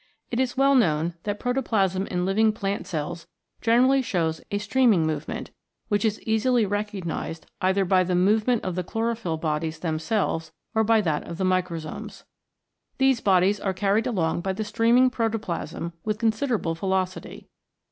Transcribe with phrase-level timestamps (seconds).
[0.31, 3.27] It is well known that protoplasm in living plant cells
[3.61, 5.51] generally shows a streaming movement
[5.89, 11.01] which is easily recognised either by the movement of the chlorophyll bodies themselves or by
[11.01, 12.23] that of the microsomes.
[12.97, 17.47] These bodies are carried along by the streaming protoplasm with considerable velocity.